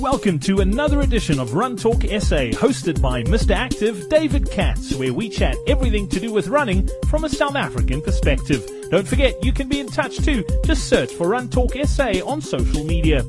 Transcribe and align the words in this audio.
Welcome 0.00 0.38
to 0.40 0.60
another 0.60 1.00
edition 1.00 1.40
of 1.40 1.54
Run 1.54 1.76
Talk 1.76 2.02
SA, 2.02 2.50
hosted 2.54 3.02
by 3.02 3.24
Mr. 3.24 3.50
Active 3.50 4.08
David 4.08 4.48
Katz, 4.48 4.94
where 4.94 5.12
we 5.12 5.28
chat 5.28 5.56
everything 5.66 6.08
to 6.10 6.20
do 6.20 6.32
with 6.32 6.46
running 6.46 6.88
from 7.08 7.24
a 7.24 7.28
South 7.28 7.56
African 7.56 8.00
perspective. 8.00 8.64
Don't 8.92 9.08
forget, 9.08 9.34
you 9.44 9.52
can 9.52 9.68
be 9.68 9.80
in 9.80 9.88
touch 9.88 10.18
too. 10.18 10.44
Just 10.64 10.88
search 10.88 11.12
for 11.12 11.28
Run 11.28 11.48
Talk 11.48 11.72
SA 11.84 12.12
on 12.24 12.40
social 12.40 12.84
media. 12.84 13.24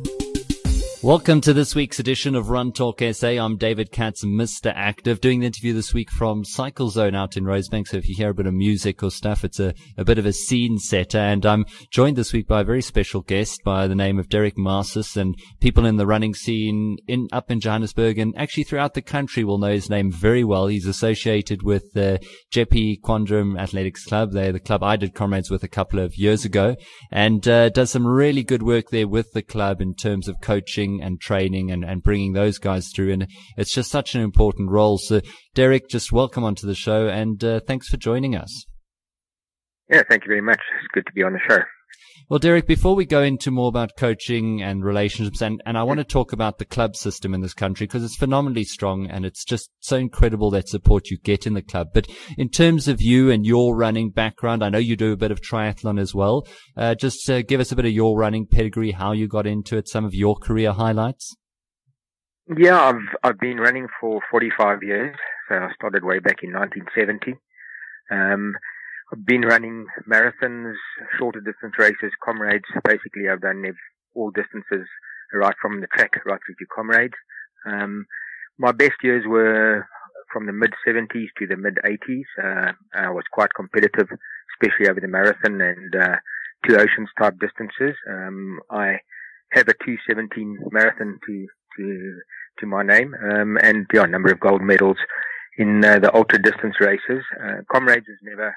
Welcome 1.01 1.39
to 1.41 1.53
this 1.53 1.75
week's 1.75 1.99
edition 1.99 2.35
of 2.35 2.49
Run 2.49 2.73
Talk 2.73 3.01
SA. 3.13 3.29
I'm 3.29 3.55
David 3.55 3.89
Katz, 3.89 4.25
Mr. 4.25 4.73
Active, 4.75 5.21
doing 5.21 5.39
the 5.39 5.45
interview 5.45 5.73
this 5.73 5.93
week 5.93 6.11
from 6.11 6.43
Cycle 6.43 6.89
Zone 6.89 7.15
out 7.15 7.37
in 7.37 7.45
Rosebank. 7.45 7.87
So 7.87 7.95
if 7.95 8.09
you 8.09 8.15
hear 8.15 8.31
a 8.31 8.33
bit 8.33 8.47
of 8.47 8.53
music 8.53 9.01
or 9.01 9.09
stuff, 9.09 9.45
it's 9.45 9.61
a, 9.61 9.73
a 9.97 10.03
bit 10.03 10.17
of 10.17 10.25
a 10.25 10.33
scene 10.33 10.77
setter. 10.77 11.17
And 11.17 11.45
I'm 11.45 11.65
joined 11.89 12.17
this 12.17 12.33
week 12.33 12.49
by 12.49 12.59
a 12.59 12.65
very 12.65 12.81
special 12.81 13.21
guest 13.21 13.61
by 13.63 13.87
the 13.87 13.95
name 13.95 14.19
of 14.19 14.27
Derick 14.27 14.57
Marcisz 14.57 15.15
and 15.15 15.39
people 15.61 15.85
in 15.85 15.95
the 15.95 16.05
running 16.05 16.33
scene 16.33 16.97
in, 17.07 17.29
up 17.31 17.49
in 17.49 17.61
Johannesburg 17.61 18.19
and 18.19 18.37
actually 18.37 18.63
throughout 18.63 18.93
the 18.93 19.01
country 19.01 19.45
will 19.45 19.57
know 19.57 19.71
his 19.71 19.89
name 19.89 20.11
very 20.11 20.43
well. 20.43 20.67
He's 20.67 20.85
associated 20.85 21.63
with 21.63 21.93
the 21.93 22.21
Jeppe 22.51 22.99
Quondam 22.99 23.57
Athletics 23.57 24.03
Club. 24.03 24.33
They're 24.33 24.51
the 24.51 24.59
club 24.59 24.83
I 24.83 24.97
did 24.97 25.15
comrades 25.15 25.49
with 25.49 25.63
a 25.63 25.69
couple 25.69 25.99
of 25.99 26.17
years 26.17 26.43
ago 26.43 26.75
and 27.09 27.47
uh, 27.47 27.69
does 27.69 27.89
some 27.89 28.05
really 28.05 28.43
good 28.43 28.63
work 28.63 28.89
there 28.89 29.07
with 29.07 29.31
the 29.31 29.41
club 29.41 29.79
in 29.79 29.95
terms 29.95 30.27
of 30.27 30.41
coaching 30.41 30.88
and 31.01 31.21
training 31.21 31.71
and, 31.71 31.83
and 31.83 32.01
bringing 32.01 32.33
those 32.33 32.57
guys 32.57 32.89
through. 32.95 33.13
And 33.13 33.27
it's 33.57 33.73
just 33.73 33.91
such 33.91 34.15
an 34.15 34.21
important 34.21 34.71
role. 34.71 34.97
So, 34.97 35.21
Derick, 35.53 35.89
just 35.89 36.11
welcome 36.11 36.43
onto 36.43 36.65
the 36.65 36.75
show 36.75 37.07
and 37.07 37.43
uh, 37.43 37.59
thanks 37.67 37.87
for 37.87 37.97
joining 37.97 38.35
us. 38.35 38.65
Yeah, 39.89 40.03
thank 40.09 40.23
you 40.23 40.29
very 40.29 40.41
much. 40.41 40.61
It's 40.77 40.87
good 40.93 41.05
to 41.05 41.13
be 41.13 41.23
on 41.23 41.33
the 41.33 41.39
show. 41.47 41.59
Well, 42.29 42.37
Derick, 42.37 42.67
before 42.67 42.95
we 42.95 43.07
go 43.07 43.23
into 43.23 43.49
more 43.49 43.69
about 43.69 43.97
coaching 43.97 44.61
and 44.61 44.85
relationships, 44.85 45.41
and, 45.41 45.63
and 45.65 45.75
I 45.75 45.81
want 45.81 45.97
to 45.97 46.03
talk 46.03 46.31
about 46.31 46.59
the 46.59 46.65
club 46.65 46.95
system 46.95 47.33
in 47.33 47.41
this 47.41 47.55
country 47.55 47.87
because 47.87 48.03
it's 48.03 48.15
phenomenally 48.15 48.65
strong 48.65 49.07
and 49.07 49.25
it's 49.25 49.43
just 49.43 49.71
so 49.79 49.97
incredible 49.97 50.51
that 50.51 50.69
support 50.69 51.09
you 51.09 51.17
get 51.17 51.47
in 51.47 51.55
the 51.55 51.63
club. 51.63 51.87
But 51.91 52.07
in 52.37 52.49
terms 52.49 52.87
of 52.87 53.01
you 53.01 53.31
and 53.31 53.47
your 53.47 53.75
running 53.75 54.11
background, 54.11 54.63
I 54.63 54.69
know 54.69 54.77
you 54.77 54.95
do 54.95 55.11
a 55.11 55.17
bit 55.17 55.31
of 55.31 55.41
triathlon 55.41 55.99
as 55.99 56.13
well. 56.13 56.47
Uh, 56.77 56.93
just 56.93 57.27
uh, 57.31 57.41
give 57.41 57.59
us 57.59 57.71
a 57.71 57.75
bit 57.75 57.85
of 57.85 57.93
your 57.93 58.15
running 58.15 58.45
pedigree, 58.45 58.91
how 58.91 59.11
you 59.11 59.27
got 59.27 59.47
into 59.47 59.77
it, 59.77 59.89
some 59.89 60.05
of 60.05 60.13
your 60.13 60.35
career 60.35 60.71
highlights. 60.71 61.35
Yeah, 62.55 62.79
I've 62.79 63.17
I've 63.23 63.39
been 63.39 63.57
running 63.57 63.87
for 63.99 64.21
45 64.29 64.83
years. 64.83 65.15
So 65.49 65.55
I 65.55 65.73
started 65.73 66.03
way 66.03 66.19
back 66.19 66.43
in 66.43 66.53
1970. 66.53 67.39
Um, 68.11 68.53
I've 69.11 69.25
been 69.25 69.41
running 69.41 69.87
marathons, 70.07 70.75
shorter 71.17 71.41
distance 71.41 71.73
races, 71.79 72.11
comrades. 72.23 72.65
Basically, 72.85 73.27
I've 73.29 73.41
done 73.41 73.63
all 74.13 74.29
distances 74.31 74.87
right 75.33 75.55
from 75.61 75.81
the 75.81 75.87
track 75.87 76.11
right 76.25 76.39
through 76.45 76.55
to 76.59 76.65
comrades. 76.73 77.15
Um, 77.65 78.05
my 78.59 78.71
best 78.71 79.01
years 79.01 79.25
were 79.25 79.87
from 80.31 80.45
the 80.45 80.53
mid 80.53 80.73
70s 80.87 81.27
to 81.39 81.47
the 81.47 81.57
mid 81.57 81.79
80s. 81.83 82.23
Uh, 82.37 82.71
I 82.93 83.09
was 83.09 83.23
quite 83.31 83.53
competitive, 83.55 84.07
especially 84.53 84.89
over 84.89 84.99
the 84.99 85.07
marathon 85.07 85.59
and 85.59 85.95
uh, 85.95 86.15
two 86.67 86.75
oceans 86.75 87.09
type 87.19 87.39
distances. 87.39 87.95
Um, 88.07 88.59
I 88.69 88.97
have 89.53 89.67
a 89.69 89.73
217 89.73 90.59
marathon 90.71 91.19
to 91.25 91.47
to 91.77 92.19
to 92.59 92.65
my 92.67 92.83
name, 92.83 93.15
um, 93.31 93.57
and 93.63 93.87
yeah, 93.91 94.03
a 94.03 94.07
number 94.07 94.31
of 94.31 94.39
gold 94.39 94.61
medals 94.61 94.97
in 95.57 95.83
uh, 95.83 95.97
the 95.97 96.13
ultra 96.13 96.39
distance 96.39 96.75
races. 96.79 97.23
Uh, 97.41 97.61
comrades 97.71 98.07
is 98.07 98.19
never 98.21 98.53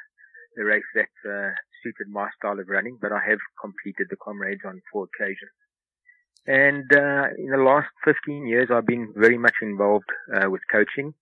the 0.56 0.64
race 0.64 0.90
that 0.94 1.12
uh, 1.28 1.50
suited 1.82 2.08
my 2.10 2.28
style 2.36 2.58
of 2.58 2.68
running, 2.68 2.98
but 3.00 3.12
I 3.12 3.20
have 3.28 3.38
completed 3.60 4.08
the 4.10 4.16
comrades 4.16 4.62
on 4.66 4.80
four 4.92 5.08
occasions. 5.08 5.50
And 6.46 6.84
uh, 6.92 7.28
in 7.38 7.50
the 7.50 7.62
last 7.62 7.88
15 8.04 8.46
years, 8.46 8.68
I've 8.72 8.86
been 8.86 9.12
very 9.16 9.38
much 9.38 9.54
involved 9.62 10.10
uh, 10.34 10.50
with 10.50 10.62
coaching, 10.70 11.14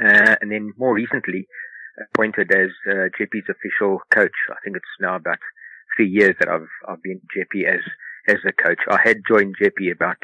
uh, 0.00 0.36
and 0.40 0.50
then 0.50 0.72
more 0.76 0.94
recently 0.94 1.46
appointed 2.00 2.50
as 2.52 2.70
uh, 2.88 3.08
Jeppe's 3.18 3.48
official 3.48 4.00
coach. 4.12 4.32
I 4.50 4.56
think 4.64 4.76
it's 4.76 5.00
now 5.00 5.16
about 5.16 5.38
three 5.96 6.08
years 6.08 6.34
that 6.40 6.48
I've 6.48 6.68
I've 6.88 7.02
been 7.02 7.20
Jeppe 7.36 7.68
as 7.68 7.80
as 8.26 8.38
a 8.46 8.52
coach. 8.52 8.78
I 8.88 8.98
had 9.02 9.18
joined 9.28 9.56
Jeppe 9.62 9.92
about 9.92 10.16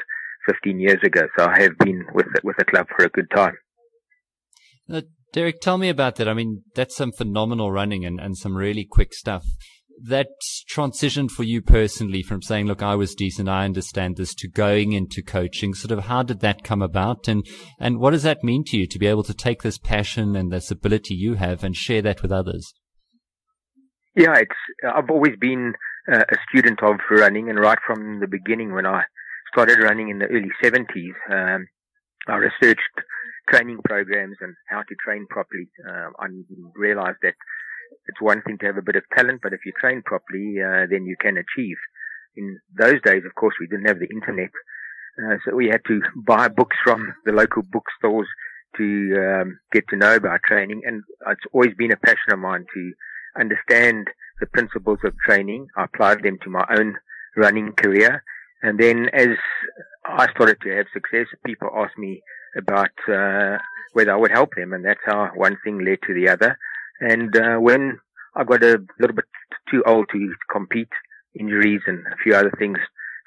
15 0.46 0.80
years 0.80 1.02
ago, 1.04 1.28
so 1.36 1.46
I 1.46 1.60
have 1.62 1.78
been 1.78 2.06
with 2.12 2.26
with 2.42 2.56
the 2.56 2.64
club 2.64 2.86
for 2.96 3.04
a 3.04 3.10
good 3.10 3.30
time. 3.30 3.56
Derick, 5.32 5.60
tell 5.60 5.78
me 5.78 5.88
about 5.88 6.16
that. 6.16 6.28
I 6.28 6.34
mean, 6.34 6.62
that's 6.74 6.96
some 6.96 7.12
phenomenal 7.12 7.70
running 7.70 8.04
and, 8.04 8.18
and 8.18 8.36
some 8.36 8.56
really 8.56 8.86
quick 8.90 9.12
stuff. 9.12 9.44
That 10.00 10.28
transition 10.68 11.28
for 11.28 11.42
you 11.42 11.60
personally 11.60 12.22
from 12.22 12.40
saying, 12.40 12.66
look, 12.66 12.82
I 12.82 12.94
was 12.94 13.14
decent, 13.14 13.48
I 13.48 13.64
understand 13.64 14.16
this, 14.16 14.32
to 14.36 14.48
going 14.48 14.92
into 14.92 15.22
coaching, 15.22 15.74
sort 15.74 15.90
of 15.90 16.04
how 16.04 16.22
did 16.22 16.40
that 16.40 16.62
come 16.62 16.82
about? 16.82 17.26
And, 17.26 17.44
and 17.80 17.98
what 17.98 18.12
does 18.12 18.22
that 18.22 18.44
mean 18.44 18.62
to 18.68 18.76
you 18.76 18.86
to 18.86 18.98
be 18.98 19.08
able 19.08 19.24
to 19.24 19.34
take 19.34 19.62
this 19.62 19.76
passion 19.76 20.36
and 20.36 20.52
this 20.52 20.70
ability 20.70 21.14
you 21.14 21.34
have 21.34 21.64
and 21.64 21.74
share 21.74 22.00
that 22.02 22.22
with 22.22 22.30
others? 22.30 22.72
Yeah, 24.14 24.36
it's, 24.36 24.56
I've 24.84 25.10
always 25.10 25.34
been 25.40 25.74
uh, 26.10 26.24
a 26.30 26.36
student 26.48 26.82
of 26.82 26.96
running 27.10 27.50
and 27.50 27.58
right 27.58 27.78
from 27.84 28.20
the 28.20 28.28
beginning 28.28 28.72
when 28.72 28.86
I 28.86 29.02
started 29.52 29.82
running 29.82 30.08
in 30.08 30.18
the 30.18 30.26
early 30.26 30.50
70s, 30.62 31.14
um, 31.30 31.66
I 32.28 32.36
researched 32.36 32.80
training 33.50 33.78
programs 33.84 34.36
and 34.40 34.54
how 34.68 34.82
to 34.82 34.94
train 35.04 35.26
properly. 35.28 35.68
Uh, 35.86 36.10
I 36.18 36.26
realized 36.74 37.18
that 37.22 37.34
it's 38.06 38.20
one 38.20 38.42
thing 38.42 38.58
to 38.58 38.66
have 38.66 38.76
a 38.76 38.82
bit 38.82 38.96
of 38.96 39.04
talent, 39.16 39.40
but 39.42 39.52
if 39.52 39.60
you 39.64 39.72
train 39.80 40.02
properly, 40.04 40.56
uh, 40.60 40.86
then 40.90 41.06
you 41.06 41.16
can 41.20 41.36
achieve. 41.36 41.76
In 42.36 42.58
those 42.78 43.00
days, 43.04 43.22
of 43.26 43.34
course, 43.34 43.54
we 43.60 43.66
didn't 43.66 43.88
have 43.88 43.98
the 43.98 44.08
internet, 44.14 44.50
uh, 45.18 45.36
so 45.44 45.54
we 45.56 45.68
had 45.68 45.80
to 45.88 46.00
buy 46.14 46.48
books 46.48 46.76
from 46.84 47.14
the 47.24 47.32
local 47.32 47.62
bookstores 47.62 48.28
to 48.76 49.40
um, 49.42 49.58
get 49.72 49.88
to 49.88 49.96
know 49.96 50.14
about 50.14 50.40
training. 50.46 50.82
And 50.86 51.02
it's 51.26 51.46
always 51.52 51.74
been 51.76 51.92
a 51.92 51.96
passion 51.96 52.32
of 52.32 52.38
mine 52.38 52.66
to 52.74 52.92
understand 53.38 54.08
the 54.40 54.46
principles 54.46 54.98
of 55.04 55.14
training. 55.26 55.66
I 55.76 55.84
applied 55.84 56.22
them 56.22 56.38
to 56.42 56.50
my 56.50 56.64
own 56.70 56.96
running 57.36 57.72
career. 57.72 58.22
And 58.62 58.78
then 58.78 59.08
as 59.12 59.28
I 60.04 60.30
started 60.30 60.58
to 60.62 60.76
have 60.76 60.86
success, 60.92 61.26
people 61.44 61.70
asked 61.74 61.98
me 61.98 62.22
about 62.58 62.90
uh, 63.08 63.58
whether 63.92 64.12
I 64.12 64.16
would 64.16 64.30
help 64.30 64.50
them, 64.56 64.72
and 64.72 64.84
that's 64.84 65.00
how 65.04 65.30
one 65.34 65.56
thing 65.64 65.84
led 65.84 65.98
to 66.06 66.14
the 66.14 66.28
other. 66.28 66.58
And 67.00 67.34
uh, 67.36 67.56
when 67.56 67.98
I 68.34 68.44
got 68.44 68.62
a 68.62 68.78
little 69.00 69.16
bit 69.16 69.24
too 69.70 69.82
old 69.86 70.06
to 70.12 70.34
compete, 70.50 70.90
injuries 71.38 71.80
and 71.86 71.98
a 72.06 72.16
few 72.22 72.34
other 72.34 72.52
things 72.58 72.78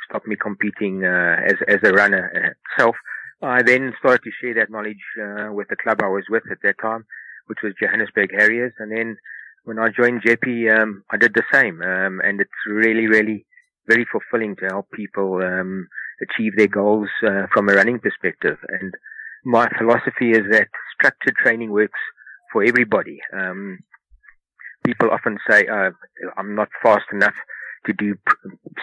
stopped 0.08 0.28
me 0.28 0.36
competing 0.36 1.06
uh, 1.06 1.36
as 1.46 1.56
as 1.68 1.80
a 1.84 1.94
runner 1.94 2.56
itself. 2.76 2.96
I 3.42 3.64
then 3.64 3.94
started 4.00 4.22
to 4.24 4.32
share 4.40 4.54
that 4.56 4.70
knowledge 4.70 5.04
uh, 5.20 5.52
with 5.52 5.68
the 5.70 5.76
club 5.76 6.02
I 6.04 6.08
was 6.10 6.26
with 6.30 6.44
at 6.52 6.60
that 6.64 6.76
time, 6.80 7.06
which 7.48 7.58
was 7.64 7.74
Johannesburg 7.82 8.30
Harriers. 8.32 8.74
And 8.78 8.92
then 8.92 9.18
when 9.64 9.80
I 9.80 9.90
joined 9.90 10.22
Jeppe, 10.22 10.70
um, 10.80 11.04
I 11.10 11.18
did 11.18 11.34
the 11.34 11.44
same. 11.52 11.82
Um, 11.82 12.22
and 12.24 12.40
it's 12.40 12.52
really, 12.68 13.08
really 13.08 13.46
very 13.88 14.06
fulfilling 14.12 14.56
to 14.58 14.66
help 14.68 14.92
people 14.92 15.42
um, 15.42 15.88
achieve 16.22 16.54
their 16.56 16.68
goals 16.68 17.10
uh, 17.26 17.48
from 17.52 17.68
a 17.70 17.74
running 17.74 18.00
perspective. 18.00 18.58
And 18.68 18.94
my 19.46 19.68
philosophy 19.78 20.32
is 20.32 20.46
that 20.52 20.68
structured 20.94 21.36
training 21.36 21.72
works 21.72 22.00
for 22.52 22.64
everybody. 22.64 23.20
Um, 23.34 23.80
people 24.86 25.10
often 25.12 25.38
say, 25.50 25.68
uh, 25.68 25.92
I'm 26.38 26.56
not 26.56 26.70
fast 26.84 27.06
enough 27.12 27.34
to 27.86 27.94
do 27.94 28.16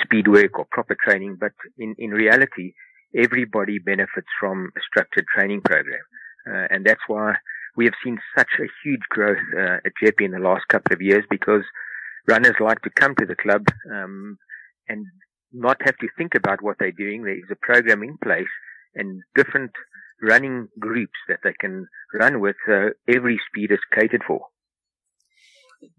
speed 0.02 0.28
work 0.28 0.58
or 0.58 0.66
proper 0.70 0.96
training, 1.04 1.36
but 1.40 1.52
in, 1.78 1.94
in 1.98 2.10
reality, 2.10 2.72
everybody 3.16 3.78
benefits 3.78 4.26
from 4.40 4.70
a 4.76 4.80
structured 4.90 5.26
training 5.34 5.60
program. 5.62 6.00
Uh, 6.48 6.66
and 6.70 6.84
that's 6.84 7.00
why 7.06 7.34
we 7.76 7.84
have 7.84 7.94
seen 8.02 8.18
such 8.36 8.48
a 8.58 8.66
huge 8.82 9.02
growth 9.10 9.38
uh, 9.56 9.78
at 9.84 9.92
Jeppe 10.02 10.24
in 10.24 10.32
the 10.32 10.38
last 10.38 10.66
couple 10.68 10.94
of 10.94 11.02
years 11.02 11.24
because 11.30 11.62
runners 12.26 12.56
like 12.60 12.82
to 12.82 12.90
come 12.90 13.14
to 13.16 13.26
the 13.26 13.36
club 13.36 13.66
um, 13.92 14.36
and 14.88 15.06
not 15.52 15.80
have 15.84 15.96
to 15.98 16.08
think 16.16 16.34
about 16.34 16.62
what 16.62 16.76
they're 16.78 16.92
doing. 16.92 17.22
There 17.22 17.36
is 17.36 17.50
a 17.50 17.56
program 17.56 18.02
in 18.02 18.18
place 18.22 18.48
and 18.94 19.22
different 19.34 19.70
running 20.22 20.68
groups 20.78 21.18
that 21.28 21.40
they 21.44 21.54
can 21.60 21.86
run 22.14 22.40
with. 22.40 22.56
Uh, 22.68 22.90
every 23.08 23.40
speed 23.50 23.70
is 23.70 23.78
catered 23.92 24.22
for. 24.26 24.46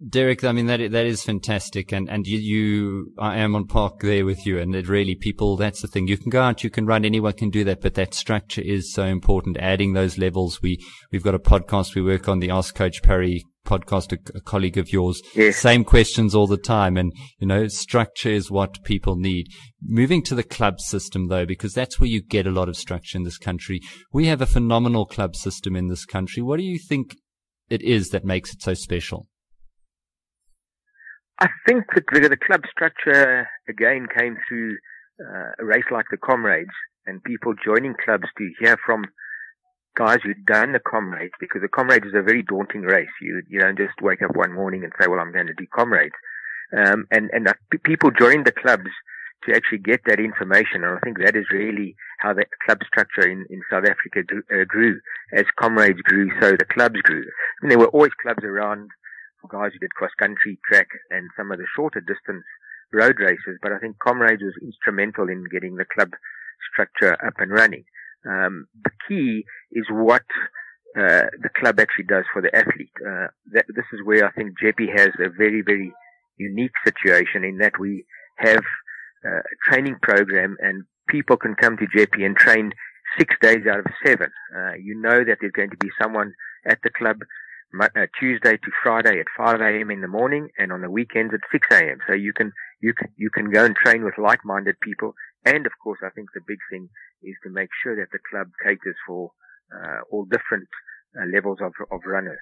Derick, 0.05 0.43
I 0.43 0.51
mean 0.51 0.65
that 0.65 0.91
that 0.91 1.05
is 1.05 1.23
fantastic, 1.23 1.93
and 1.93 2.09
and 2.09 2.27
you, 2.27 2.37
you, 2.37 3.13
I 3.17 3.37
am 3.37 3.55
on 3.55 3.65
park 3.65 4.01
there 4.01 4.25
with 4.25 4.45
you, 4.45 4.59
and 4.59 4.75
it 4.75 4.89
really 4.89 5.15
people. 5.15 5.55
That's 5.55 5.81
the 5.81 5.87
thing. 5.87 6.07
You 6.07 6.17
can 6.17 6.29
go 6.29 6.41
out, 6.41 6.65
you 6.65 6.69
can 6.69 6.85
run, 6.85 7.05
anyone 7.05 7.31
can 7.31 7.49
do 7.49 7.63
that, 7.63 7.79
but 7.79 7.93
that 7.93 8.13
structure 8.13 8.61
is 8.61 8.93
so 8.93 9.05
important. 9.05 9.57
Adding 9.57 9.93
those 9.93 10.17
levels, 10.17 10.61
we 10.61 10.83
we've 11.13 11.23
got 11.23 11.33
a 11.35 11.39
podcast 11.39 11.95
we 11.95 12.01
work 12.01 12.27
on 12.27 12.39
the 12.39 12.49
Ask 12.49 12.75
Coach 12.75 13.01
Parry 13.01 13.45
podcast, 13.69 14.11
a, 14.11 14.37
a 14.37 14.41
colleague 14.41 14.77
of 14.77 14.91
yours. 14.91 15.21
Yes. 15.35 15.57
Same 15.57 15.83
questions 15.83 16.33
all 16.33 16.47
the 16.47 16.57
time, 16.57 16.97
and 16.97 17.13
you 17.37 17.47
know 17.47 17.67
structure 17.67 18.29
is 18.29 18.49
what 18.49 18.83
people 18.83 19.15
need. 19.15 19.47
Moving 19.81 20.23
to 20.23 20.35
the 20.35 20.43
club 20.43 20.79
system 20.79 21.27
though, 21.27 21.45
because 21.45 21.73
that's 21.73 21.99
where 21.99 22.09
you 22.09 22.21
get 22.21 22.47
a 22.47 22.51
lot 22.51 22.69
of 22.69 22.75
structure 22.75 23.17
in 23.17 23.23
this 23.23 23.37
country. 23.37 23.81
We 24.11 24.25
have 24.25 24.41
a 24.41 24.45
phenomenal 24.45 25.05
club 25.05 25.35
system 25.35 25.75
in 25.75 25.87
this 25.87 26.05
country. 26.05 26.41
What 26.41 26.57
do 26.57 26.63
you 26.63 26.79
think 26.79 27.15
it 27.69 27.81
is 27.81 28.09
that 28.09 28.25
makes 28.25 28.53
it 28.53 28.61
so 28.61 28.73
special? 28.73 29.27
I 31.39 31.47
think 31.67 31.85
that 31.95 32.03
the, 32.11 32.37
club 32.37 32.63
structure 32.69 33.47
again 33.69 34.07
came 34.17 34.35
through 34.47 34.77
uh, 35.21 35.51
a 35.59 35.65
race 35.65 35.85
like 35.89 36.05
the 36.11 36.17
Comrades, 36.17 36.75
and 37.05 37.23
people 37.23 37.53
joining 37.63 37.95
clubs 38.03 38.25
to 38.37 38.49
hear 38.59 38.77
from 38.85 39.05
guys 39.99 40.19
who've 40.23 40.45
done 40.45 40.71
the 40.71 40.79
comrades 40.79 41.33
because 41.39 41.61
the 41.61 41.67
comrades 41.67 42.07
is 42.07 42.15
a 42.15 42.23
very 42.23 42.41
daunting 42.41 42.83
race. 42.83 43.11
You 43.21 43.43
you 43.49 43.59
don't 43.59 43.77
just 43.77 44.01
wake 44.01 44.21
up 44.21 44.35
one 44.35 44.53
morning 44.53 44.83
and 44.83 44.93
say, 44.99 45.07
well, 45.07 45.19
I'm 45.19 45.33
going 45.33 45.47
to 45.47 45.53
do 45.53 45.67
comrades. 45.75 46.15
Um, 46.71 47.05
and 47.11 47.29
and 47.33 47.47
uh, 47.49 47.53
people 47.83 48.09
join 48.11 48.45
the 48.45 48.53
clubs 48.53 48.89
to 49.43 49.55
actually 49.55 49.79
get 49.79 50.01
that 50.05 50.19
information. 50.19 50.83
And 50.83 50.97
I 50.97 50.99
think 51.03 51.19
that 51.19 51.35
is 51.35 51.45
really 51.51 51.95
how 52.19 52.33
the 52.33 52.45
club 52.65 52.79
structure 52.87 53.27
in, 53.27 53.45
in 53.49 53.61
South 53.71 53.83
Africa 53.83 54.23
grew, 54.23 54.43
uh, 54.51 54.65
grew. 54.65 54.99
As 55.33 55.45
comrades 55.59 56.01
grew, 56.01 56.31
so 56.41 56.51
the 56.51 56.65
clubs 56.65 57.01
grew. 57.03 57.23
And 57.61 57.69
there 57.69 57.79
were 57.79 57.93
always 57.93 58.11
clubs 58.21 58.43
around 58.43 58.89
for 59.41 59.47
guys 59.47 59.71
who 59.73 59.79
did 59.79 59.95
cross 59.95 60.11
country, 60.17 60.59
track, 60.67 60.87
and 61.11 61.29
some 61.37 61.51
of 61.51 61.57
the 61.57 61.67
shorter 61.75 61.99
distance 62.01 62.45
road 62.91 63.19
races. 63.19 63.59
But 63.61 63.73
I 63.73 63.79
think 63.79 63.99
comrades 63.99 64.43
was 64.43 64.55
instrumental 64.61 65.29
in 65.29 65.45
getting 65.51 65.75
the 65.75 65.85
club 65.85 66.11
structure 66.71 67.13
up 67.25 67.35
and 67.37 67.51
running. 67.51 67.83
Um, 68.27 68.67
the 68.83 68.91
key 69.07 69.43
is 69.71 69.85
what 69.89 70.23
uh, 70.97 71.29
the 71.41 71.49
club 71.55 71.79
actually 71.79 72.05
does 72.05 72.25
for 72.33 72.41
the 72.41 72.53
athlete. 72.55 72.91
Uh, 72.99 73.27
that, 73.53 73.65
this 73.69 73.85
is 73.93 73.99
where 74.03 74.25
I 74.25 74.31
think 74.31 74.53
Jeppe 74.61 74.89
has 74.97 75.09
a 75.19 75.29
very, 75.29 75.61
very 75.61 75.93
unique 76.37 76.71
situation 76.85 77.43
in 77.43 77.57
that 77.59 77.79
we 77.79 78.05
have 78.37 78.63
uh, 79.25 79.39
a 79.39 79.71
training 79.71 79.97
program 80.01 80.57
and 80.59 80.83
people 81.07 81.37
can 81.37 81.55
come 81.55 81.77
to 81.77 81.85
Jeppe 81.85 82.25
and 82.25 82.35
train 82.35 82.71
six 83.17 83.35
days 83.41 83.65
out 83.69 83.79
of 83.79 83.85
seven. 84.05 84.29
Uh, 84.55 84.73
you 84.81 84.99
know 84.99 85.23
that 85.23 85.37
there's 85.41 85.51
going 85.51 85.71
to 85.71 85.77
be 85.77 85.89
someone 86.01 86.33
at 86.65 86.79
the 86.83 86.89
club 86.89 87.17
uh, 87.81 88.05
Tuesday 88.19 88.57
to 88.57 88.71
Friday 88.83 89.19
at 89.19 89.25
5 89.37 89.61
a.m. 89.61 89.91
in 89.91 90.01
the 90.01 90.07
morning 90.07 90.49
and 90.57 90.71
on 90.71 90.81
the 90.81 90.89
weekends 90.89 91.33
at 91.33 91.41
6 91.51 91.67
a.m. 91.71 91.99
So 92.07 92.13
you 92.13 92.33
can, 92.33 92.51
you 92.81 92.93
can, 92.93 93.09
you 93.15 93.29
can 93.29 93.51
go 93.51 93.65
and 93.65 93.75
train 93.75 94.03
with 94.03 94.17
like-minded 94.17 94.79
people. 94.81 95.13
And 95.45 95.65
of 95.65 95.71
course, 95.83 95.99
I 96.03 96.09
think 96.09 96.29
the 96.33 96.41
big 96.45 96.59
thing 96.69 96.89
is 97.23 97.35
to 97.43 97.49
make 97.49 97.69
sure 97.83 97.95
that 97.95 98.11
the 98.11 98.19
club 98.29 98.47
caters 98.63 98.95
for 99.07 99.31
uh, 99.73 100.01
all 100.11 100.25
different 100.25 100.67
uh, 101.19 101.25
levels 101.33 101.59
of, 101.61 101.73
of 101.91 102.01
runners. 102.05 102.39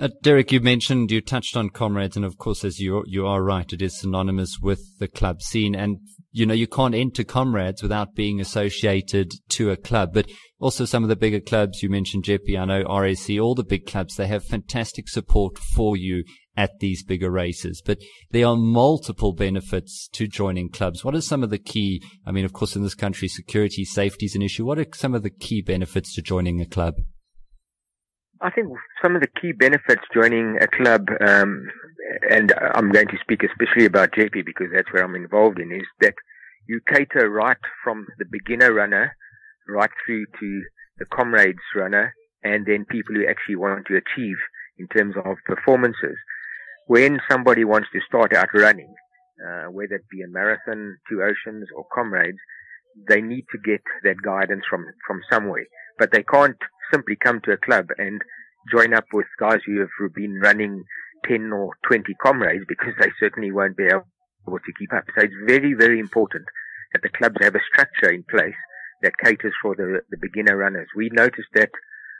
Uh, 0.00 0.08
Derick, 0.22 0.52
you 0.52 0.60
mentioned 0.60 1.10
you 1.10 1.20
touched 1.20 1.56
on 1.56 1.70
comrades, 1.70 2.14
and 2.14 2.24
of 2.24 2.38
course, 2.38 2.62
as 2.62 2.78
you 2.78 3.02
you 3.08 3.26
are 3.26 3.42
right, 3.42 3.72
it 3.72 3.82
is 3.82 3.98
synonymous 3.98 4.60
with 4.60 4.96
the 5.00 5.08
club 5.08 5.42
scene. 5.42 5.74
And 5.74 5.98
you 6.30 6.46
know, 6.46 6.54
you 6.54 6.68
can't 6.68 6.94
enter 6.94 7.24
comrades 7.24 7.82
without 7.82 8.14
being 8.14 8.40
associated 8.40 9.32
to 9.48 9.72
a 9.72 9.76
club. 9.76 10.10
But 10.14 10.30
also, 10.60 10.84
some 10.84 11.02
of 11.02 11.08
the 11.08 11.16
bigger 11.16 11.40
clubs 11.40 11.82
you 11.82 11.90
mentioned, 11.90 12.22
Jeppe, 12.22 12.56
I 12.56 12.64
know 12.64 12.84
RAC, 12.84 13.40
all 13.40 13.56
the 13.56 13.64
big 13.64 13.86
clubs, 13.86 14.14
they 14.14 14.28
have 14.28 14.44
fantastic 14.44 15.08
support 15.08 15.58
for 15.58 15.96
you 15.96 16.22
at 16.56 16.78
these 16.78 17.02
bigger 17.02 17.30
races. 17.30 17.82
But 17.84 17.98
there 18.30 18.46
are 18.46 18.56
multiple 18.56 19.32
benefits 19.32 20.08
to 20.12 20.28
joining 20.28 20.70
clubs. 20.70 21.04
What 21.04 21.16
are 21.16 21.20
some 21.20 21.42
of 21.42 21.50
the 21.50 21.58
key? 21.58 22.04
I 22.24 22.30
mean, 22.30 22.44
of 22.44 22.52
course, 22.52 22.76
in 22.76 22.84
this 22.84 22.94
country, 22.94 23.26
security, 23.26 23.84
safety 23.84 24.26
is 24.26 24.36
an 24.36 24.42
issue. 24.42 24.64
What 24.64 24.78
are 24.78 24.86
some 24.94 25.14
of 25.14 25.24
the 25.24 25.30
key 25.30 25.60
benefits 25.60 26.14
to 26.14 26.22
joining 26.22 26.60
a 26.60 26.66
club? 26.66 26.94
I 28.40 28.50
think 28.50 28.68
some 29.02 29.16
of 29.16 29.20
the 29.20 29.40
key 29.40 29.52
benefits 29.52 30.02
joining 30.14 30.58
a 30.60 30.68
club, 30.68 31.08
um, 31.20 31.68
and 32.30 32.52
I'm 32.74 32.92
going 32.92 33.08
to 33.08 33.18
speak 33.20 33.42
especially 33.42 33.84
about 33.84 34.12
Jeppe 34.12 34.44
because 34.46 34.68
that's 34.72 34.92
where 34.92 35.02
I'm 35.02 35.16
involved 35.16 35.58
in, 35.58 35.72
is 35.72 35.86
that 36.00 36.14
you 36.68 36.80
cater 36.86 37.28
right 37.28 37.56
from 37.82 38.06
the 38.18 38.24
beginner 38.30 38.72
runner 38.72 39.16
right 39.68 39.90
through 40.04 40.26
to 40.40 40.62
the 40.98 41.06
comrades 41.06 41.58
runner 41.74 42.14
and 42.44 42.64
then 42.66 42.86
people 42.88 43.14
who 43.14 43.26
actually 43.26 43.56
want 43.56 43.86
to 43.86 43.96
achieve 43.96 44.36
in 44.78 44.86
terms 44.88 45.16
of 45.24 45.36
performances. 45.44 46.16
When 46.86 47.18
somebody 47.28 47.64
wants 47.64 47.88
to 47.92 48.00
start 48.06 48.32
out 48.32 48.48
running, 48.54 48.94
uh, 49.44 49.70
whether 49.70 49.96
it 49.96 50.08
be 50.10 50.22
a 50.22 50.28
marathon, 50.28 50.96
two 51.10 51.22
oceans 51.22 51.66
or 51.74 51.86
comrades, 51.92 52.38
they 53.08 53.20
need 53.20 53.46
to 53.52 53.58
get 53.58 53.82
that 54.04 54.22
guidance 54.22 54.62
from, 54.70 54.84
from 55.06 55.20
somewhere, 55.30 55.66
but 55.98 56.12
they 56.12 56.22
can't 56.22 56.56
simply 56.92 57.16
come 57.16 57.40
to 57.44 57.52
a 57.52 57.56
club 57.56 57.88
and 57.98 58.22
join 58.70 58.94
up 58.94 59.06
with 59.12 59.26
guys 59.38 59.60
who 59.66 59.80
have 59.80 60.14
been 60.14 60.38
running 60.40 60.84
10 61.26 61.52
or 61.52 61.70
20 61.86 62.14
comrades 62.22 62.64
because 62.68 62.94
they 63.00 63.10
certainly 63.18 63.50
won't 63.50 63.76
be 63.76 63.86
able 63.86 64.04
to 64.46 64.72
keep 64.78 64.92
up. 64.92 65.04
So 65.14 65.24
it's 65.24 65.34
very, 65.46 65.74
very 65.74 65.98
important 65.98 66.44
that 66.92 67.02
the 67.02 67.08
clubs 67.08 67.36
have 67.40 67.54
a 67.54 67.60
structure 67.72 68.10
in 68.10 68.24
place 68.30 68.56
that 69.02 69.18
caters 69.22 69.54
for 69.62 69.74
the, 69.76 70.00
the 70.10 70.16
beginner 70.20 70.56
runners. 70.56 70.88
We 70.96 71.10
noticed 71.12 71.48
that 71.54 71.70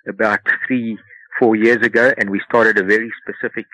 about 0.08 0.40
three, 0.66 0.98
four 1.38 1.56
years 1.56 1.84
ago 1.84 2.12
and 2.18 2.30
we 2.30 2.40
started 2.48 2.78
a 2.78 2.84
very 2.84 3.10
specific 3.22 3.66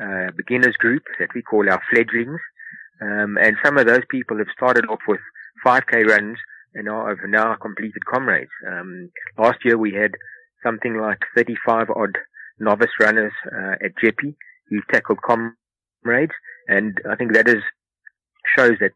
uh, 0.00 0.30
beginners 0.36 0.76
group 0.76 1.02
that 1.18 1.28
we 1.34 1.42
call 1.42 1.68
our 1.70 1.80
fledglings. 1.90 2.40
Um, 3.00 3.36
and 3.40 3.56
some 3.64 3.78
of 3.78 3.86
those 3.86 4.04
people 4.10 4.38
have 4.38 4.46
started 4.56 4.86
off 4.86 5.00
with 5.08 5.20
5k 5.64 6.06
runs 6.06 6.38
and 6.74 6.88
have 6.88 7.28
now 7.28 7.54
completed 7.60 8.04
comrades. 8.06 8.50
Um, 8.66 9.10
last 9.38 9.58
year 9.64 9.78
we 9.78 9.92
had 9.92 10.12
something 10.64 10.96
like 10.96 11.18
35 11.36 11.90
odd 11.90 12.18
novice 12.58 12.90
runners 13.00 13.32
uh, 13.46 13.74
at 13.84 13.96
Jeppe 14.02 14.34
who've 14.68 14.86
tackled 14.92 15.18
comrades, 15.22 16.32
and 16.68 16.96
I 17.10 17.16
think 17.16 17.34
that 17.34 17.48
is 17.48 17.62
shows 18.56 18.76
that 18.80 18.92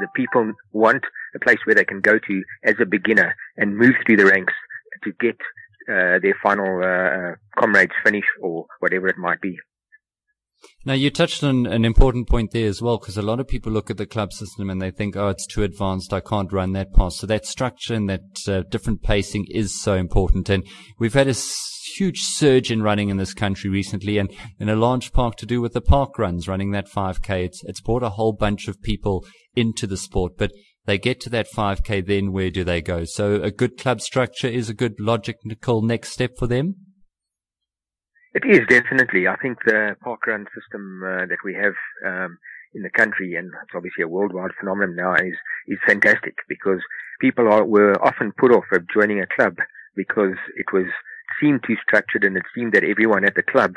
the 0.00 0.08
people 0.14 0.52
want 0.72 1.02
a 1.34 1.38
place 1.38 1.58
where 1.64 1.74
they 1.74 1.84
can 1.84 2.00
go 2.00 2.18
to 2.18 2.42
as 2.64 2.74
a 2.80 2.86
beginner 2.86 3.34
and 3.56 3.76
move 3.76 3.94
through 4.04 4.16
the 4.16 4.26
ranks 4.26 4.52
to 5.04 5.12
get 5.20 5.36
uh, 5.88 6.18
their 6.22 6.36
final 6.42 6.78
uh, 6.82 7.34
comrades 7.58 7.92
finish 8.04 8.24
or 8.40 8.66
whatever 8.80 9.08
it 9.08 9.18
might 9.18 9.40
be. 9.40 9.56
Now, 10.84 10.94
you 10.94 11.10
touched 11.10 11.44
on 11.44 11.66
an 11.66 11.84
important 11.84 12.28
point 12.28 12.50
there 12.50 12.66
as 12.66 12.82
well, 12.82 12.98
because 12.98 13.16
a 13.16 13.22
lot 13.22 13.38
of 13.38 13.46
people 13.46 13.70
look 13.70 13.90
at 13.90 13.96
the 13.96 14.06
club 14.06 14.32
system 14.32 14.68
and 14.68 14.82
they 14.82 14.90
think, 14.90 15.16
oh, 15.16 15.28
it's 15.28 15.46
too 15.46 15.62
advanced. 15.62 16.12
I 16.12 16.20
can't 16.20 16.52
run 16.52 16.72
that 16.72 16.92
pass. 16.92 17.18
So 17.18 17.26
that 17.28 17.46
structure 17.46 17.94
and 17.94 18.08
that 18.08 18.48
uh, 18.48 18.62
different 18.68 19.02
pacing 19.02 19.46
is 19.50 19.80
so 19.80 19.94
important. 19.94 20.48
And 20.48 20.66
we've 20.98 21.14
had 21.14 21.28
a 21.28 21.34
huge 21.96 22.20
surge 22.20 22.70
in 22.70 22.82
running 22.82 23.10
in 23.10 23.16
this 23.16 23.34
country 23.34 23.70
recently 23.70 24.18
and 24.18 24.32
in 24.58 24.68
a 24.68 24.76
large 24.76 25.12
part 25.12 25.36
to 25.38 25.46
do 25.46 25.60
with 25.60 25.72
the 25.72 25.80
park 25.80 26.18
runs 26.18 26.48
running 26.48 26.72
that 26.72 26.88
5k. 26.88 27.44
It's, 27.44 27.62
it's 27.64 27.80
brought 27.80 28.02
a 28.02 28.10
whole 28.10 28.32
bunch 28.32 28.68
of 28.68 28.82
people 28.82 29.24
into 29.54 29.86
the 29.86 29.96
sport, 29.96 30.32
but 30.36 30.52
they 30.86 30.98
get 30.98 31.20
to 31.20 31.30
that 31.30 31.46
5k. 31.54 32.06
Then 32.06 32.32
where 32.32 32.50
do 32.50 32.64
they 32.64 32.80
go? 32.80 33.04
So 33.04 33.40
a 33.42 33.50
good 33.50 33.78
club 33.78 34.00
structure 34.00 34.48
is 34.48 34.68
a 34.68 34.74
good 34.74 34.98
logical 34.98 35.82
next 35.82 36.10
step 36.10 36.32
for 36.38 36.46
them. 36.46 36.74
It 38.34 38.44
is 38.48 38.60
definitely. 38.66 39.28
I 39.28 39.36
think 39.36 39.58
the 39.64 39.94
parkrun 40.02 40.46
system 40.54 41.02
uh, 41.04 41.26
that 41.26 41.44
we 41.44 41.54
have 41.54 41.74
um, 42.06 42.38
in 42.74 42.82
the 42.82 42.88
country, 42.88 43.34
and 43.34 43.52
it's 43.62 43.74
obviously 43.74 44.04
a 44.04 44.08
worldwide 44.08 44.52
phenomenon 44.58 44.96
now, 44.96 45.14
is 45.14 45.36
is 45.68 45.78
fantastic 45.86 46.36
because 46.48 46.80
people 47.20 47.46
are, 47.52 47.64
were 47.64 47.94
often 48.02 48.32
put 48.32 48.50
off 48.50 48.64
of 48.72 48.88
joining 48.88 49.20
a 49.20 49.26
club 49.26 49.56
because 49.94 50.36
it 50.56 50.72
was 50.72 50.86
seemed 51.40 51.62
too 51.66 51.76
structured, 51.82 52.24
and 52.24 52.36
it 52.38 52.44
seemed 52.54 52.72
that 52.72 52.84
everyone 52.84 53.24
at 53.26 53.34
the 53.34 53.42
club 53.42 53.74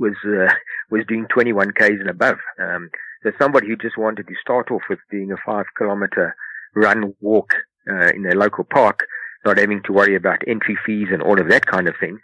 was 0.00 0.14
uh, 0.26 0.52
was 0.90 1.04
doing 1.06 1.26
21 1.32 1.70
k's 1.78 2.00
and 2.00 2.10
above. 2.10 2.38
Um, 2.60 2.90
so 3.22 3.30
somebody 3.40 3.68
who 3.68 3.76
just 3.76 3.96
wanted 3.96 4.26
to 4.26 4.34
start 4.40 4.72
off 4.72 4.82
with 4.90 4.98
doing 5.12 5.30
a 5.30 5.36
five 5.46 5.66
kilometer 5.78 6.34
run 6.74 7.14
walk 7.20 7.54
uh, 7.88 8.10
in 8.14 8.26
a 8.26 8.34
local 8.34 8.64
park, 8.64 9.06
not 9.46 9.58
having 9.58 9.80
to 9.84 9.92
worry 9.92 10.16
about 10.16 10.42
entry 10.48 10.76
fees 10.84 11.08
and 11.12 11.22
all 11.22 11.40
of 11.40 11.48
that 11.50 11.66
kind 11.66 11.86
of 11.86 11.94
thing, 12.00 12.18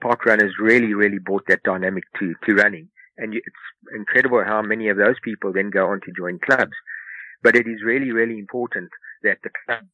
park 0.00 0.24
runners 0.26 0.54
really, 0.60 0.94
really 0.94 1.18
brought 1.18 1.44
that 1.48 1.62
dynamic 1.62 2.04
to, 2.18 2.34
to 2.46 2.54
running. 2.54 2.88
And 3.16 3.34
it's 3.34 3.64
incredible 3.94 4.44
how 4.44 4.62
many 4.62 4.88
of 4.88 4.96
those 4.96 5.16
people 5.24 5.52
then 5.52 5.70
go 5.70 5.86
on 5.86 6.00
to 6.00 6.12
join 6.16 6.38
clubs. 6.38 6.76
But 7.42 7.56
it 7.56 7.66
is 7.66 7.82
really, 7.84 8.12
really 8.12 8.38
important 8.38 8.90
that 9.22 9.38
the 9.42 9.50
club 9.66 9.84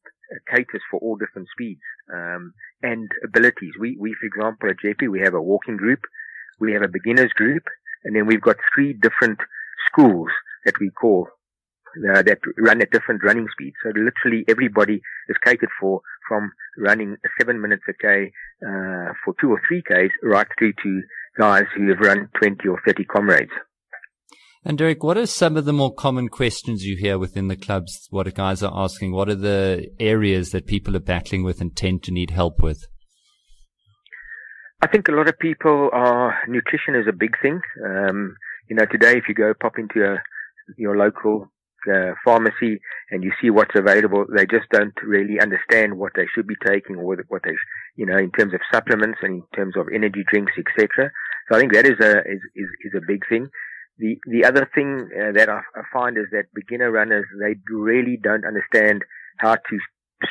caters 0.53 0.81
for 0.89 0.99
all 0.99 1.15
different 1.15 1.47
speeds 1.51 1.81
um, 2.13 2.53
and 2.81 3.09
abilities. 3.23 3.73
We, 3.79 3.97
we, 3.99 4.15
for 4.19 4.25
example, 4.25 4.69
at 4.69 4.77
Jeppe, 4.83 5.09
we 5.09 5.21
have 5.21 5.33
a 5.33 5.41
walking 5.41 5.77
group, 5.77 5.99
we 6.59 6.73
have 6.73 6.81
a 6.81 6.87
beginners 6.87 7.31
group, 7.33 7.63
and 8.03 8.15
then 8.15 8.25
we've 8.25 8.41
got 8.41 8.57
three 8.73 8.93
different 8.93 9.39
schools 9.87 10.29
that 10.65 10.79
we 10.79 10.89
call 10.89 11.27
uh, 12.09 12.21
that 12.23 12.39
run 12.57 12.81
at 12.81 12.91
different 12.91 13.23
running 13.23 13.47
speeds. 13.51 13.75
So 13.83 13.89
literally 13.89 14.45
everybody 14.47 15.01
is 15.29 15.37
catered 15.43 15.69
for 15.79 16.01
from 16.27 16.51
running 16.77 17.17
seven 17.39 17.61
minutes 17.61 17.83
a 17.89 17.93
K 17.93 18.31
uh, 18.65 19.13
for 19.23 19.33
two 19.39 19.51
or 19.51 19.61
three 19.67 19.81
Ks 19.81 20.11
right 20.23 20.47
through 20.57 20.73
to 20.83 21.01
guys 21.37 21.65
who 21.75 21.89
have 21.89 21.99
run 21.99 22.29
20 22.39 22.67
or 22.67 22.79
30 22.85 23.05
comrades. 23.05 23.51
And 24.67 24.79
Derick, 24.79 25.03
what 25.03 25.17
are 25.17 25.27
some 25.27 25.57
of 25.57 25.65
the 25.65 25.73
more 25.73 25.93
common 25.93 26.27
questions 26.27 26.83
you 26.83 26.97
hear 26.97 27.19
within 27.19 27.49
the 27.49 27.55
clubs? 27.55 28.07
What 28.09 28.33
guys 28.33 28.63
are 28.63 28.73
asking? 28.75 29.11
What 29.11 29.29
are 29.29 29.35
the 29.35 29.91
areas 29.99 30.51
that 30.51 30.65
people 30.65 30.95
are 30.95 31.01
battling 31.01 31.43
with 31.43 31.61
and 31.61 31.75
tend 31.75 32.01
to 32.03 32.11
need 32.11 32.31
help 32.31 32.63
with? 32.63 32.87
I 34.81 34.87
think 34.87 35.07
a 35.07 35.11
lot 35.11 35.29
of 35.29 35.37
people 35.37 35.89
are, 35.93 36.35
nutrition 36.47 36.95
is 36.95 37.07
a 37.07 37.13
big 37.13 37.39
thing. 37.41 37.61
Um, 37.85 38.35
you 38.67 38.75
know, 38.75 38.85
today 38.91 39.17
if 39.17 39.25
you 39.29 39.35
go 39.35 39.53
pop 39.53 39.77
into 39.77 40.03
a, 40.03 40.17
your 40.77 40.97
local 40.97 41.51
uh, 41.87 42.13
pharmacy 42.23 42.79
and 43.11 43.23
you 43.23 43.31
see 43.41 43.49
what's 43.49 43.75
available, 43.75 44.25
they 44.35 44.45
just 44.45 44.69
don't 44.71 44.93
really 45.03 45.39
understand 45.39 45.97
what 45.97 46.13
they 46.15 46.25
should 46.33 46.47
be 46.47 46.55
taking 46.65 46.97
or 46.97 47.15
what 47.27 47.43
they, 47.43 47.55
you 47.95 48.05
know, 48.05 48.17
in 48.17 48.31
terms 48.31 48.53
of 48.53 48.61
supplements 48.73 49.19
and 49.21 49.43
in 49.43 49.43
terms 49.55 49.75
of 49.77 49.87
energy 49.93 50.23
drinks, 50.29 50.53
etc. 50.57 51.11
So 51.49 51.57
I 51.57 51.59
think 51.59 51.73
that 51.73 51.85
is 51.85 51.99
a 52.01 52.19
is 52.19 52.41
is, 52.55 52.69
is 52.85 52.93
a 52.95 53.05
big 53.05 53.27
thing. 53.27 53.49
The 53.97 54.17
the 54.29 54.45
other 54.45 54.69
thing 54.75 55.09
uh, 55.13 55.31
that 55.33 55.49
I, 55.49 55.61
I, 55.75 55.81
find 55.93 56.17
is 56.17 56.25
that 56.31 56.53
beginner 56.53 56.91
runners 56.91 57.25
they 57.39 57.55
really 57.71 58.17
don't 58.21 58.45
understand 58.45 59.03
how 59.37 59.55
to 59.55 59.79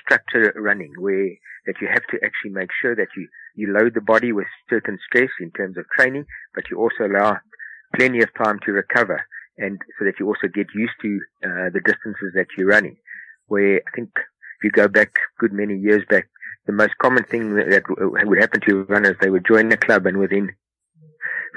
structure 0.04 0.52
running 0.56 0.92
where 0.98 1.28
that 1.66 1.80
you 1.80 1.88
have 1.88 2.04
to 2.10 2.18
actually 2.24 2.50
make 2.50 2.70
sure 2.80 2.94
that 2.94 3.08
you, 3.16 3.28
you 3.54 3.72
load 3.72 3.94
the 3.94 4.00
body 4.00 4.32
with 4.32 4.46
certain 4.68 4.98
stress 5.06 5.30
in 5.40 5.50
terms 5.52 5.76
of 5.76 5.84
training, 5.96 6.26
but 6.54 6.64
you 6.70 6.78
also 6.78 7.06
allow 7.06 7.38
plenty 7.96 8.22
of 8.22 8.28
time 8.34 8.58
to 8.64 8.72
recover 8.72 9.24
and 9.58 9.78
so 9.98 10.04
that 10.04 10.18
you 10.18 10.26
also 10.26 10.48
get 10.52 10.66
used 10.74 10.94
to 11.02 11.20
uh, 11.44 11.70
the 11.72 11.80
distances 11.84 12.32
that 12.34 12.46
you're 12.56 12.68
running. 12.68 12.96
Where 13.46 13.76
I 13.86 13.90
think 13.94 14.10
if 14.16 14.64
you 14.64 14.70
go 14.70 14.88
back 14.88 15.18
good 15.38 15.52
many 15.52 15.76
years 15.76 16.04
back, 16.08 16.28
the 16.66 16.72
most 16.72 16.96
common 16.98 17.24
thing 17.24 17.54
that, 17.56 17.68
that 17.70 18.26
would 18.26 18.38
happen 18.38 18.60
to 18.62 18.84
runners, 18.84 19.16
they 19.20 19.30
would 19.30 19.46
join 19.46 19.68
the 19.68 19.76
club 19.76 20.06
and 20.06 20.18
within 20.18 20.50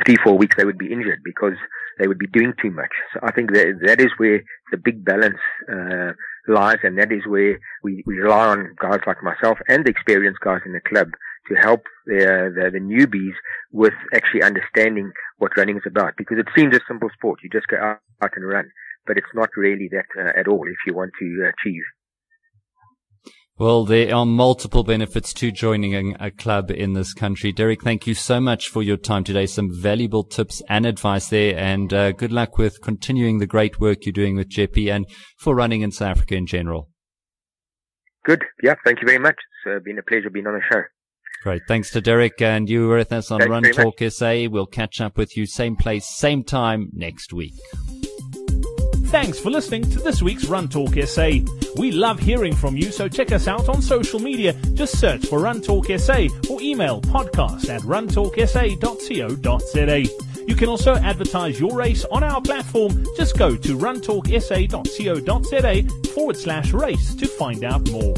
three, 0.05 0.17
four 0.23 0.37
weeks 0.37 0.55
they 0.57 0.65
would 0.65 0.77
be 0.77 0.91
injured 0.91 1.21
because 1.23 1.55
they 1.97 2.07
would 2.07 2.19
be 2.19 2.27
doing 2.27 2.53
too 2.61 2.71
much. 2.71 2.91
So 3.13 3.19
I 3.23 3.31
think 3.31 3.53
that 3.53 3.79
that 3.85 4.01
is 4.01 4.11
where 4.17 4.43
the 4.71 4.77
big 4.77 5.03
balance 5.03 5.39
uh, 5.71 6.11
lies, 6.47 6.79
and 6.83 6.97
that 6.97 7.11
is 7.11 7.25
where 7.25 7.59
we, 7.83 8.03
we 8.05 8.19
rely 8.19 8.47
on 8.47 8.75
guys 8.79 8.99
like 9.07 9.23
myself 9.23 9.57
and 9.67 9.85
the 9.85 9.89
experienced 9.89 10.41
guys 10.41 10.61
in 10.65 10.73
the 10.73 10.81
club 10.81 11.09
to 11.49 11.55
help 11.55 11.81
the, 12.05 12.51
the, 12.55 12.71
the 12.71 12.79
newbies 12.79 13.35
with 13.71 13.93
actually 14.13 14.43
understanding 14.43 15.11
what 15.37 15.55
running 15.57 15.77
is 15.77 15.83
about. 15.85 16.13
Because 16.17 16.37
it 16.37 16.47
seems 16.55 16.75
a 16.75 16.79
simple 16.87 17.09
sport; 17.13 17.39
you 17.43 17.49
just 17.49 17.67
go 17.67 17.77
out, 17.77 17.99
out 18.21 18.31
and 18.35 18.47
run, 18.47 18.69
but 19.05 19.17
it's 19.17 19.33
not 19.33 19.49
really 19.55 19.89
that 19.91 20.07
uh, 20.19 20.39
at 20.39 20.47
all 20.47 20.65
if 20.67 20.77
you 20.85 20.93
want 20.93 21.11
to 21.19 21.51
achieve. 21.51 21.83
Well, 23.59 23.85
there 23.85 24.13
are 24.13 24.25
multiple 24.25 24.83
benefits 24.83 25.33
to 25.33 25.51
joining 25.51 26.15
a, 26.19 26.29
club 26.29 26.69
in 26.69 26.93
this 26.93 27.15
country. 27.15 27.51
Derick, 27.51 27.81
thank 27.81 28.05
you 28.05 28.13
so 28.13 28.39
much 28.39 28.69
for 28.69 28.83
your 28.83 28.97
time 28.97 29.23
today. 29.23 29.47
Some 29.47 29.71
valuable 29.73 30.23
tips 30.23 30.61
and 30.69 30.85
advice 30.85 31.29
there, 31.29 31.57
and 31.57 31.91
uh, 31.91 32.11
good 32.11 32.31
luck 32.31 32.59
with 32.59 32.81
continuing 32.83 33.39
the 33.39 33.47
great 33.47 33.79
work 33.79 34.05
you're 34.05 34.13
doing 34.13 34.35
with 34.35 34.49
Jeppe 34.49 34.93
and 34.93 35.07
for 35.39 35.55
running 35.55 35.81
in 35.81 35.91
South 35.91 36.17
Africa 36.17 36.35
in 36.35 36.45
general. 36.45 36.91
Good. 38.25 38.43
Yeah, 38.61 38.75
thank 38.85 39.01
you 39.01 39.07
very 39.07 39.17
much. 39.17 39.37
It's 39.65 39.77
uh, 39.77 39.79
been 39.83 39.97
a 39.97 40.03
pleasure 40.03 40.29
being 40.29 40.45
on 40.45 40.53
the 40.53 40.61
show. 40.71 40.83
Great. 41.43 41.61
Thanks 41.67 41.91
to 41.91 42.01
Derick, 42.01 42.41
and 42.41 42.69
you 42.69 42.87
were 42.87 42.97
with 42.97 43.13
us 43.13 43.31
on 43.31 43.39
Thanks 43.39 43.51
Run 43.51 43.63
Talk 43.63 44.01
much. 44.01 44.13
SA. 44.13 44.47
We'll 44.49 44.65
catch 44.65 44.99
up 44.99 45.17
with 45.17 45.37
you 45.37 45.45
same 45.45 45.75
place, 45.75 46.05
same 46.05 46.43
time 46.43 46.89
next 46.93 47.31
week. 47.31 47.53
Thanks 49.07 49.39
for 49.39 49.49
listening 49.49 49.89
to 49.91 49.99
this 49.99 50.21
week's 50.21 50.47
Run 50.47 50.67
Talk 50.67 50.95
SA. 51.05 51.29
We 51.77 51.93
love 51.93 52.19
hearing 52.19 52.53
from 52.53 52.75
you, 52.75 52.91
so 52.91 53.07
check 53.07 53.31
us 53.31 53.47
out 53.47 53.69
on 53.69 53.81
social 53.81 54.19
media. 54.19 54.51
Just 54.73 54.99
search 54.99 55.27
for 55.27 55.39
Run 55.39 55.61
Talk 55.61 55.85
SA 55.97 56.27
or 56.49 56.61
email 56.61 56.99
podcast 57.01 57.69
at 57.69 57.81
runtalksa.co.za. 57.83 60.43
You 60.45 60.55
can 60.55 60.67
also 60.67 60.95
advertise 60.95 61.57
your 61.59 61.73
race 61.73 62.03
on 62.11 62.23
our 62.23 62.41
platform. 62.41 63.05
Just 63.15 63.37
go 63.37 63.55
to 63.55 63.77
runtalksa.co.za 63.77 66.09
forward 66.09 66.37
slash 66.37 66.73
race 66.73 67.15
to 67.15 67.27
find 67.27 67.63
out 67.63 67.89
more. 67.89 68.13